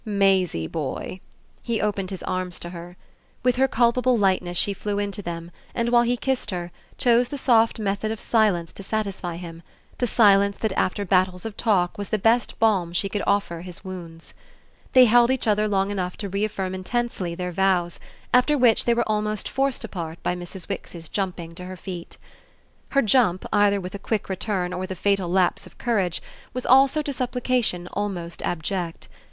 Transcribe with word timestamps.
"Maisie 0.03 0.65
boy!" 0.65 1.19
he 1.61 1.79
opened 1.79 2.09
his 2.09 2.23
arms 2.23 2.57
to 2.59 2.71
her. 2.71 2.97
With 3.43 3.57
her 3.57 3.67
culpable 3.67 4.17
lightness 4.17 4.57
she 4.57 4.73
flew 4.73 4.97
into 4.97 5.21
them 5.21 5.51
and, 5.75 5.89
while 5.89 6.01
he 6.01 6.17
kissed 6.17 6.49
her, 6.49 6.71
chose 6.97 7.27
the 7.27 7.37
soft 7.37 7.77
method 7.77 8.09
of 8.11 8.19
silence 8.19 8.73
to 8.73 8.81
satisfy 8.81 9.35
him, 9.35 9.61
the 9.99 10.07
silence 10.07 10.57
that 10.57 10.73
after 10.73 11.05
battles 11.05 11.45
of 11.45 11.55
talk 11.55 11.99
was 11.99 12.09
the 12.09 12.17
best 12.17 12.57
balm 12.57 12.93
she 12.93 13.09
could 13.09 13.21
offer 13.27 13.61
his 13.61 13.83
wounds. 13.85 14.33
They 14.93 15.05
held 15.05 15.29
each 15.29 15.45
other 15.45 15.67
long 15.67 15.91
enough 15.91 16.17
to 16.17 16.29
reaffirm 16.29 16.73
intensely 16.73 17.35
their 17.35 17.51
vows; 17.51 17.99
after 18.33 18.57
which 18.57 18.85
they 18.85 18.95
were 18.95 19.05
almost 19.07 19.47
forced 19.47 19.83
apart 19.83 20.17
by 20.23 20.35
Mrs. 20.35 20.67
Wix's 20.67 21.09
jumping 21.09 21.53
to 21.53 21.65
her 21.65 21.77
feet. 21.77 22.17
Her 22.89 23.03
jump, 23.03 23.45
either 23.53 23.79
with 23.79 23.93
a 23.93 23.99
quick 23.99 24.29
return 24.29 24.73
or 24.73 24.79
with 24.79 24.89
a 24.89 24.95
final 24.95 25.29
lapse 25.29 25.67
of 25.67 25.77
courage, 25.77 26.23
was 26.55 26.65
also 26.65 27.03
to 27.03 27.13
supplication 27.13 27.87
almost 27.93 28.41
abject. 28.41 29.07